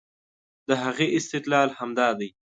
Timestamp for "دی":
2.19-2.29